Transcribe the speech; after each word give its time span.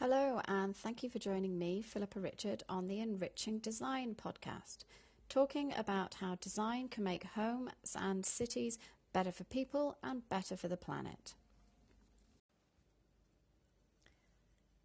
Hello, 0.00 0.40
and 0.46 0.76
thank 0.76 1.02
you 1.02 1.10
for 1.10 1.18
joining 1.18 1.58
me, 1.58 1.82
Philippa 1.82 2.20
Richard, 2.20 2.62
on 2.68 2.86
the 2.86 3.00
Enriching 3.00 3.58
Design 3.58 4.14
podcast, 4.14 4.84
talking 5.28 5.74
about 5.76 6.14
how 6.20 6.36
design 6.36 6.86
can 6.86 7.02
make 7.02 7.24
homes 7.24 7.96
and 7.96 8.24
cities 8.24 8.78
better 9.12 9.32
for 9.32 9.42
people 9.42 9.98
and 10.00 10.28
better 10.28 10.56
for 10.56 10.68
the 10.68 10.76
planet. 10.76 11.34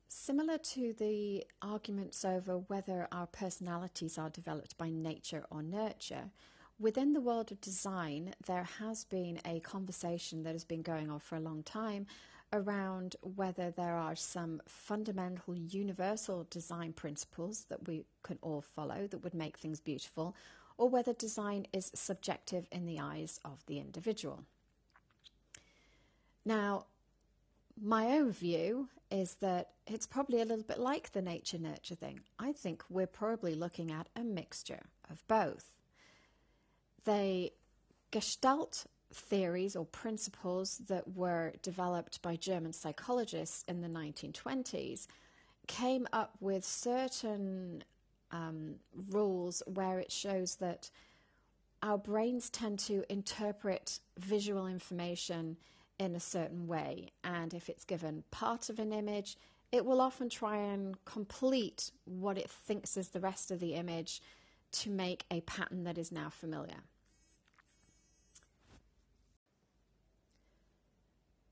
Similar 0.08 0.58
to 0.58 0.94
the 0.98 1.46
arguments 1.62 2.26
over 2.26 2.58
whether 2.58 3.08
our 3.12 3.28
personalities 3.28 4.18
are 4.18 4.32
developed 4.32 4.80
by 4.80 4.90
nature 4.90 5.46
or 5.52 5.62
nurture, 5.62 6.32
within 6.80 7.14
the 7.14 7.22
world 7.22 7.52
of 7.52 7.62
design, 7.62 8.34
there 8.48 8.68
has 8.80 9.06
been 9.06 9.40
a 9.46 9.60
conversation 9.60 10.42
that 10.42 10.54
has 10.54 10.66
been 10.66 10.82
going 10.82 11.12
on 11.12 11.20
for 11.20 11.36
a 11.36 11.40
long 11.40 11.62
time 11.62 12.08
around 12.54 13.18
whether 13.22 13.72
there 13.72 13.96
are 13.96 14.16
some 14.16 14.62
fundamental 14.68 15.58
universal 15.58 16.48
design 16.50 16.94
principles 16.94 17.66
that 17.66 17.88
we 17.88 18.06
can 18.22 18.38
all 18.42 18.62
follow 18.62 19.08
that 19.08 19.24
would 19.24 19.34
make 19.34 19.58
things 19.58 19.82
beautiful, 19.82 20.36
or 20.78 20.88
whether 20.88 21.14
design 21.14 21.66
is 21.74 21.92
subjective 21.94 22.68
in 22.72 22.86
the 22.86 23.00
eyes 23.00 23.40
of 23.44 23.66
the 23.66 23.80
individual. 23.80 24.46
Now, 26.46 26.86
my 27.82 28.06
own 28.08 28.32
view 28.32 28.90
is 29.10 29.36
that 29.36 29.70
it's 29.88 30.08
probably 30.08 30.42
a 30.42 30.46
little 30.46 30.64
bit 30.64 30.80
like 30.80 31.12
the 31.12 31.22
nature 31.22 31.58
nurture 31.58 31.96
thing. 31.96 32.22
I 32.38 32.52
think 32.52 32.84
we're 32.90 33.08
probably 33.08 33.56
looking 33.56 33.92
at 33.92 34.10
a 34.16 34.24
mixture 34.24 34.84
of 35.10 35.28
both. 35.28 35.78
The 37.06 37.52
Gestalt 38.12 38.86
theories 39.14 39.76
or 39.76 39.86
principles 39.86 40.80
that 40.90 41.16
were 41.16 41.54
developed 41.62 42.22
by 42.22 42.36
German 42.36 42.74
psychologists 42.74 43.64
in 43.68 43.82
the 43.82 43.88
1920s 43.88 45.08
came 45.68 46.08
up 46.12 46.32
with 46.40 46.66
certain 46.66 47.84
um, 48.32 48.76
rules 49.12 49.62
where 49.68 50.00
it 50.00 50.12
shows 50.12 50.56
that 50.56 50.90
our 51.82 51.98
brains 51.98 52.50
tend 52.50 52.80
to 52.80 53.04
interpret 53.10 54.00
visual 54.18 54.68
information 54.68 55.58
in 56.00 56.16
a 56.16 56.20
certain 56.20 56.68
way. 56.68 57.10
And 57.24 57.54
if 57.54 57.70
it's 57.70 57.86
given 57.86 58.24
part 58.32 58.70
of 58.70 58.80
an 58.80 58.92
image, 58.92 59.38
it 59.72 59.86
will 59.86 60.02
often 60.02 60.30
try 60.30 60.58
and 60.58 61.04
complete 61.06 61.92
what 62.06 62.38
it 62.38 62.50
thinks 62.50 62.98
is 62.98 63.10
the 63.10 63.20
rest 63.20 63.52
of 63.52 63.60
the 63.60 63.74
image 63.74 64.22
to 64.72 64.90
make 64.90 65.26
a 65.30 65.42
pattern 65.42 65.84
that 65.84 65.98
is 65.98 66.12
now 66.12 66.30
familiar. 66.30 66.84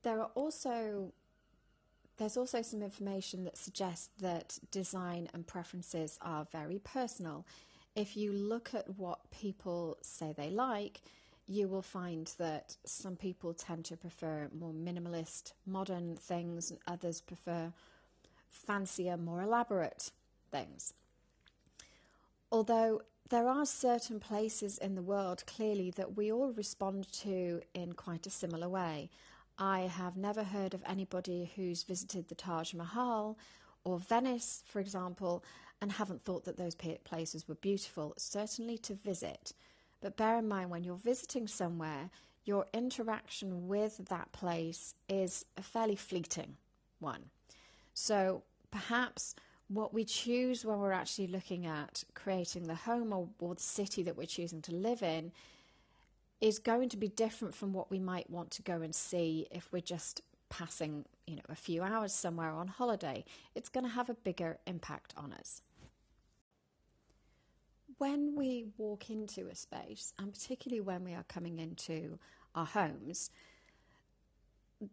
There 0.04 0.20
are 0.20 0.32
also 0.36 1.14
there's 2.18 2.38
also 2.38 2.62
some 2.62 2.84
information 2.84 3.46
that 3.46 3.58
suggests 3.58 4.10
that 4.20 4.60
design 4.70 5.28
and 5.34 5.48
preferences 5.48 6.20
are 6.22 6.46
very 6.52 6.78
personal. 6.78 7.46
If 7.96 8.16
you 8.16 8.32
look 8.32 8.76
at 8.76 8.98
what 8.98 9.32
people 9.32 9.98
say 10.02 10.34
they 10.36 10.52
like, 10.52 11.02
you 11.48 11.68
will 11.68 11.82
find 11.82 12.32
that 12.38 12.78
some 12.86 13.16
people 13.16 13.54
tend 13.54 13.86
to 13.86 13.98
prefer 13.98 14.50
more 14.58 14.72
minimalist, 14.72 15.54
modern 15.66 16.16
things, 16.16 16.70
and 16.70 16.80
others 16.88 17.22
prefer 17.22 17.74
fancier, 18.48 19.18
more 19.18 19.42
elaborate 19.42 20.12
things. 20.52 20.94
Although 22.52 23.02
there 23.30 23.48
are 23.48 23.66
certain 23.66 24.20
places 24.20 24.78
in 24.78 24.96
the 24.96 25.02
world 25.02 25.44
clearly 25.48 25.90
that 25.92 26.16
we 26.16 26.32
all 26.32 26.52
respond 26.52 27.12
to 27.14 27.62
in 27.74 27.94
quite 27.94 28.28
a 28.28 28.30
similar 28.30 28.70
way. 28.70 29.10
I 29.62 29.82
have 29.82 30.18
never 30.18 30.44
heard 30.44 30.74
of 30.74 30.82
anybody 30.88 31.52
who's 31.56 31.84
visited 31.84 32.28
the 32.28 32.36
Taj 32.36 32.74
Mahal 32.74 33.38
or 33.84 34.00
Venice, 34.00 34.64
for 34.66 34.80
example, 34.80 35.44
and 35.80 35.92
haven't 35.92 36.24
thought 36.24 36.46
that 36.46 36.58
those 36.58 36.76
places 37.04 37.48
were 37.48 37.54
beautiful, 37.54 38.16
certainly 38.18 38.80
to 38.80 38.96
visit. 38.96 39.54
But 40.02 40.18
bear 40.18 40.40
in 40.40 40.48
mind, 40.48 40.72
when 40.72 40.84
you're 40.84 40.96
visiting 40.96 41.48
somewhere, 41.48 42.10
your 42.44 42.66
interaction 42.74 43.68
with 43.68 44.08
that 44.10 44.32
place 44.32 44.96
is 45.08 45.46
a 45.56 45.62
fairly 45.62 45.96
fleeting 45.96 46.58
one. 47.00 47.26
So 47.94 48.42
perhaps 48.72 49.36
what 49.68 49.94
we 49.94 50.06
choose 50.06 50.66
when 50.66 50.80
we're 50.80 50.92
actually 50.92 51.28
looking 51.28 51.68
at 51.68 52.04
creating 52.16 52.64
the 52.64 52.74
home 52.74 53.14
or, 53.14 53.30
or 53.38 53.54
the 53.54 53.62
city 53.62 54.02
that 54.02 54.18
we're 54.18 54.26
choosing 54.26 54.64
to 54.64 54.74
live 54.74 55.04
in 55.04 55.32
is 56.42 56.58
going 56.58 56.90
to 56.90 56.98
be 56.98 57.08
different 57.08 57.54
from 57.54 57.72
what 57.72 57.92
we 57.92 58.00
might 58.00 58.30
want 58.30 58.52
to 58.52 58.64
go 58.64 58.82
and 58.82 58.94
see 58.96 59.48
if 59.52 59.72
we're 59.72 59.80
just 59.80 60.22
passing, 60.50 61.06
you 61.28 61.36
know, 61.36 61.42
a 61.48 61.56
few 61.56 61.84
hours 61.84 62.14
somewhere 62.14 62.52
on 62.52 62.68
holiday. 62.68 63.24
It's 63.56 63.70
going 63.70 63.86
to 63.86 63.92
have 63.92 64.10
a 64.10 64.16
bigger 64.16 64.58
impact 64.66 65.14
on 65.16 65.32
us. 65.34 65.62
When 68.00 68.36
we 68.36 68.66
walk 68.78 69.12
into 69.12 69.48
a 69.48 69.56
space, 69.56 70.14
and 70.18 70.34
particularly 70.34 70.82
when 70.82 71.04
we 71.04 71.14
are 71.14 71.24
coming 71.24 71.60
into 71.60 72.18
our 72.56 72.66
homes, 72.66 73.30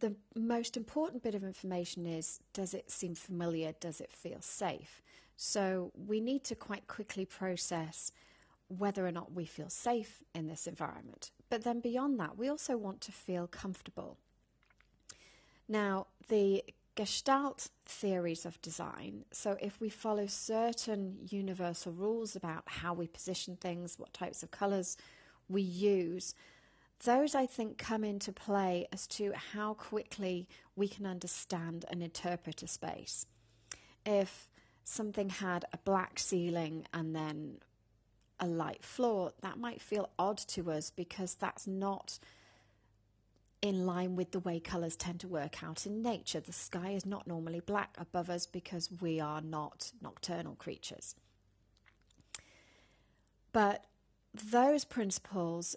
the 0.01 0.15
most 0.37 0.77
important 0.77 1.23
bit 1.23 1.35
of 1.35 1.43
information 1.43 2.07
is 2.07 2.41
does 2.53 2.75
it 2.75 2.91
seem 2.91 3.15
familiar? 3.15 3.73
Does 3.81 4.03
it 4.03 4.13
feel 4.13 4.43
safe? 4.43 5.03
So 5.37 5.93
we 5.97 6.21
need 6.21 6.45
to 6.45 6.55
quite 6.55 6.87
quickly 6.87 7.25
process 7.25 8.13
whether 8.69 9.07
or 9.07 9.13
not 9.13 9.33
we 9.33 9.47
feel 9.47 9.71
safe 9.71 10.23
in 10.35 10.47
this 10.47 10.67
environment. 10.67 11.31
But 11.51 11.65
then 11.65 11.81
beyond 11.81 12.19
that, 12.21 12.37
we 12.37 12.49
also 12.49 12.77
want 12.77 13.01
to 13.03 13.13
feel 13.13 13.47
comfortable. 13.47 14.19
Now, 15.69 16.07
the 16.29 16.65
Gestalt 16.95 17.69
theories 17.87 18.45
of 18.45 18.61
design, 18.61 19.25
so 19.31 19.57
if 19.61 19.81
we 19.81 19.89
follow 19.89 20.27
certain 20.27 21.19
universal 21.31 21.93
rules 21.93 22.35
about 22.35 22.65
how 22.67 22.93
we 22.93 23.07
position 23.07 23.57
things, 23.57 23.99
what 23.99 24.13
types 24.13 24.43
of 24.43 24.51
colours 24.51 24.97
we 25.49 25.63
use, 25.63 26.35
those 27.05 27.35
I 27.35 27.47
think 27.47 27.79
come 27.79 28.03
into 28.03 28.33
play 28.33 28.89
as 28.93 29.07
to 29.09 29.33
how 29.53 29.75
quickly 29.75 30.49
we 30.75 30.89
can 30.89 31.07
understand 31.07 31.85
and 31.89 32.03
interpret 32.03 32.63
a 32.63 32.67
space. 32.67 33.27
If 34.05 34.51
something 34.83 35.29
had 35.29 35.65
a 35.73 35.79
black 35.79 36.19
ceiling 36.19 36.87
and 36.93 37.15
then 37.15 37.59
a 38.41 38.47
light 38.47 38.85
floor, 38.85 39.33
that 39.43 39.59
might 39.59 39.81
feel 39.81 40.11
odd 40.19 40.39
to 40.39 40.71
us 40.71 40.91
because 40.91 41.35
that's 41.35 41.67
not 41.67 42.19
in 43.61 43.85
line 43.85 44.15
with 44.15 44.31
the 44.31 44.39
way 44.39 44.61
colours 44.61 44.97
tend 44.97 45.21
to 45.21 45.29
work 45.29 45.63
out 45.63 45.85
in 45.85 46.03
nature. 46.03 46.41
The 46.41 46.53
sky 46.53 46.91
is 46.91 47.05
not 47.05 47.27
normally 47.27 47.61
black 47.61 47.97
above 47.99 48.31
us 48.31 48.47
because 48.47 48.89
we 49.01 49.19
are 49.19 49.41
not 49.41 49.93
nocturnal 50.01 50.55
creatures. 50.55 51.17
But 53.53 53.87
those 54.33 54.85
principles 54.85 55.75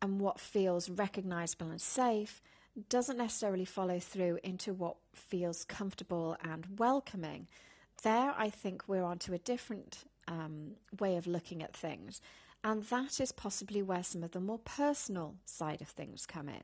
and 0.00 0.20
what 0.20 0.38
feels 0.38 0.88
recognisable 0.88 1.70
and 1.70 1.80
safe 1.80 2.40
doesn't 2.88 3.16
necessarily 3.16 3.64
follow 3.64 3.98
through 3.98 4.38
into 4.44 4.72
what 4.72 4.96
feels 5.14 5.64
comfortable 5.64 6.36
and 6.42 6.78
welcoming. 6.78 7.48
There, 8.02 8.34
I 8.36 8.50
think 8.50 8.84
we're 8.86 9.04
onto 9.04 9.32
a 9.32 9.38
different 9.38 10.04
um, 10.28 10.72
way 10.98 11.16
of 11.16 11.26
looking 11.26 11.62
at 11.62 11.74
things. 11.74 12.20
And 12.62 12.82
that 12.84 13.20
is 13.20 13.32
possibly 13.32 13.82
where 13.82 14.02
some 14.02 14.22
of 14.22 14.32
the 14.32 14.40
more 14.40 14.58
personal 14.58 15.36
side 15.44 15.82
of 15.82 15.88
things 15.88 16.24
come 16.24 16.48
in. 16.48 16.62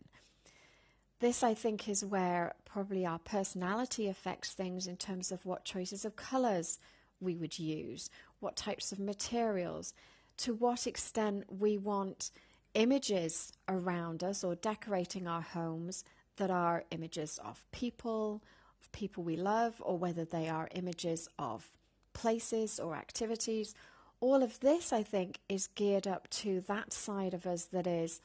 This, 1.21 1.43
I 1.43 1.53
think, 1.53 1.87
is 1.87 2.03
where 2.03 2.55
probably 2.65 3.05
our 3.05 3.19
personality 3.19 4.09
affects 4.09 4.55
things 4.55 4.87
in 4.87 4.97
terms 4.97 5.31
of 5.31 5.45
what 5.45 5.67
choices 5.67 6.07
of 6.07 6.17
colours 6.17 6.79
we 7.21 7.37
would 7.37 7.59
use, 7.59 8.09
what 8.39 8.57
types 8.57 8.93
of 8.93 8.99
materials, 8.99 9.93
to 10.39 10.55
what 10.55 10.87
extent 10.87 11.45
we 11.51 11.77
want 11.77 12.31
images 12.73 13.53
around 13.69 14.25
us 14.25 14.43
or 14.43 14.55
decorating 14.55 15.27
our 15.27 15.43
homes 15.43 16.05
that 16.37 16.51
are 16.51 16.85
images 16.91 17.39
of 17.45 17.67
people, 17.73 18.43
of 18.81 18.91
people 18.93 19.23
we 19.23 19.37
love, 19.37 19.83
or 19.85 19.99
whether 19.99 20.25
they 20.25 20.49
are 20.49 20.71
images 20.75 21.29
of 21.39 21.67
places 22.13 22.79
or 22.79 22.95
activities. 22.95 23.75
All 24.21 24.43
of 24.43 24.61
this, 24.61 24.93
I 24.93 25.03
think, 25.03 25.41
is 25.49 25.69
geared 25.69 26.07
up 26.07 26.29
to 26.31 26.61
that 26.63 26.93
side 26.93 27.35
of 27.35 27.47
us 27.47 27.65
that 27.67 27.87
is 27.87 28.21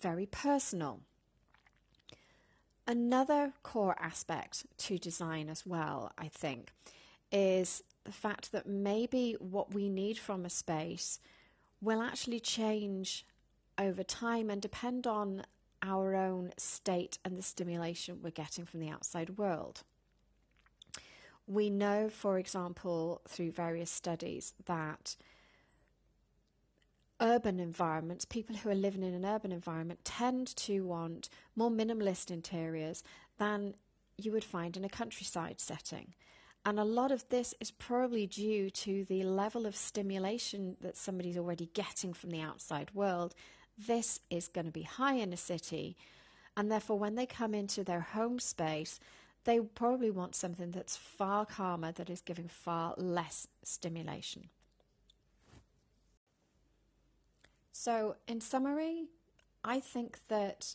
very 0.00 0.26
personal. 0.26 1.00
Another 2.86 3.52
core 3.62 3.96
aspect 4.00 4.66
to 4.78 4.98
design 4.98 5.48
as 5.48 5.64
well, 5.64 6.12
I 6.18 6.28
think, 6.28 6.72
is 7.30 7.82
the 8.04 8.12
fact 8.12 8.52
that 8.52 8.66
maybe 8.66 9.36
what 9.38 9.72
we 9.72 9.88
need 9.88 10.18
from 10.18 10.44
a 10.44 10.50
space 10.50 11.20
will 11.80 12.02
actually 12.02 12.40
change 12.40 13.24
over 13.78 14.02
time 14.02 14.50
and 14.50 14.60
depend 14.60 15.06
on 15.06 15.44
our 15.82 16.14
own 16.14 16.52
state 16.56 17.18
and 17.24 17.36
the 17.36 17.42
stimulation 17.42 18.20
we're 18.22 18.30
getting 18.30 18.66
from 18.66 18.80
the 18.80 18.90
outside 18.90 19.38
world. 19.38 19.82
We 21.50 21.68
know, 21.68 22.08
for 22.08 22.38
example, 22.38 23.22
through 23.26 23.50
various 23.50 23.90
studies, 23.90 24.54
that 24.66 25.16
urban 27.20 27.58
environments, 27.58 28.24
people 28.24 28.54
who 28.54 28.70
are 28.70 28.74
living 28.74 29.02
in 29.02 29.14
an 29.14 29.24
urban 29.24 29.50
environment, 29.50 30.04
tend 30.04 30.54
to 30.54 30.84
want 30.84 31.28
more 31.56 31.68
minimalist 31.68 32.30
interiors 32.30 33.02
than 33.38 33.74
you 34.16 34.30
would 34.30 34.44
find 34.44 34.76
in 34.76 34.84
a 34.84 34.88
countryside 34.88 35.58
setting. 35.58 36.14
And 36.64 36.78
a 36.78 36.84
lot 36.84 37.10
of 37.10 37.28
this 37.30 37.52
is 37.58 37.72
probably 37.72 38.28
due 38.28 38.70
to 38.70 39.04
the 39.06 39.24
level 39.24 39.66
of 39.66 39.74
stimulation 39.74 40.76
that 40.80 40.96
somebody's 40.96 41.36
already 41.36 41.68
getting 41.74 42.12
from 42.12 42.30
the 42.30 42.40
outside 42.40 42.94
world. 42.94 43.34
This 43.76 44.20
is 44.30 44.46
going 44.46 44.66
to 44.66 44.72
be 44.72 44.82
high 44.82 45.14
in 45.14 45.32
a 45.32 45.36
city. 45.36 45.96
And 46.56 46.70
therefore, 46.70 46.98
when 46.98 47.16
they 47.16 47.26
come 47.26 47.54
into 47.54 47.82
their 47.82 48.02
home 48.02 48.38
space, 48.38 49.00
they 49.44 49.60
probably 49.60 50.10
want 50.10 50.34
something 50.34 50.70
that's 50.70 50.96
far 50.96 51.46
calmer, 51.46 51.92
that 51.92 52.10
is 52.10 52.20
giving 52.20 52.48
far 52.48 52.94
less 52.96 53.48
stimulation. 53.62 54.48
So, 57.72 58.16
in 58.28 58.40
summary, 58.40 59.06
I 59.64 59.80
think 59.80 60.28
that 60.28 60.74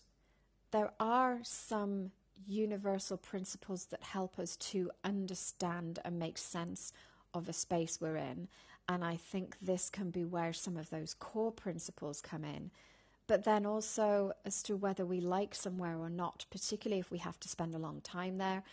there 0.72 0.92
are 1.00 1.40
some 1.44 2.12
universal 2.48 3.18
principles 3.18 3.86
that 3.86 4.04
help 4.04 4.40
us 4.40 4.56
to 4.58 4.92
understand 5.04 6.00
and 6.04 6.20
make 6.20 6.38
sense 6.38 6.92
of 7.34 7.48
a 7.48 7.54
space 7.54 8.00
we're 8.02 8.18
in. 8.18 8.48
And 8.88 9.04
I 9.04 9.16
think 9.16 9.58
this 9.62 9.90
can 9.90 10.12
be 10.12 10.24
where 10.24 10.54
some 10.54 10.78
of 10.78 10.90
those 10.90 11.14
core 11.14 11.52
principles 11.52 12.22
come 12.22 12.44
in. 12.44 12.72
But 13.28 13.44
then 13.44 13.66
also 13.66 14.34
as 14.46 14.62
to 14.64 14.76
whether 14.76 15.06
we 15.06 15.20
like 15.20 15.56
somewhere 15.56 15.98
or 15.98 16.10
not, 16.10 16.46
particularly 16.52 17.00
if 17.00 17.12
we 17.12 17.18
have 17.20 17.40
to 17.40 17.50
spend 17.50 17.74
a 17.74 17.80
long 17.80 18.02
time 18.02 18.38
there, 18.38 18.64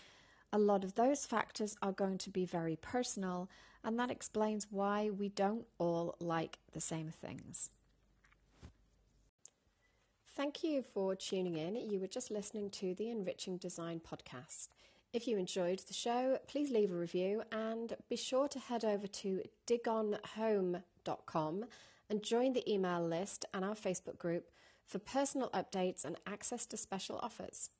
a 0.52 0.58
lot 0.58 0.84
of 0.84 0.94
those 0.94 1.24
factors 1.24 1.76
are 1.80 1.92
going 1.92 2.18
to 2.18 2.30
be 2.30 2.44
very 2.44 2.76
personal, 2.76 3.48
and 3.82 3.98
that 3.98 4.10
explains 4.10 4.66
why 4.70 5.08
we 5.08 5.30
don't 5.30 5.64
all 5.78 6.14
like 6.20 6.58
the 6.72 6.80
same 6.80 7.08
things. 7.08 7.70
Thank 10.34 10.62
you 10.62 10.82
for 10.82 11.14
tuning 11.14 11.56
in. 11.56 11.76
You 11.76 12.00
were 12.00 12.06
just 12.06 12.30
listening 12.30 12.70
to 12.70 12.94
the 12.94 13.10
Enriching 13.10 13.56
Design 13.56 14.00
podcast. 14.00 14.68
If 15.12 15.28
you 15.28 15.36
enjoyed 15.36 15.80
the 15.80 15.92
show, 15.92 16.38
please 16.48 16.70
leave 16.70 16.90
a 16.90 16.96
review 16.96 17.42
and 17.52 17.94
be 18.08 18.16
sure 18.16 18.48
to 18.48 18.58
head 18.58 18.82
over 18.82 19.06
to 19.06 19.42
digonhome.com 19.66 21.66
and 22.12 22.22
join 22.22 22.52
the 22.52 22.70
email 22.70 23.02
list 23.02 23.46
and 23.54 23.64
our 23.64 23.74
Facebook 23.74 24.18
group 24.18 24.50
for 24.84 24.98
personal 24.98 25.48
updates 25.54 26.04
and 26.04 26.18
access 26.26 26.66
to 26.66 26.76
special 26.76 27.18
offers. 27.22 27.70